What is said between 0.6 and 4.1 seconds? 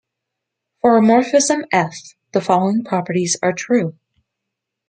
For a morphism "f", the following properties are true.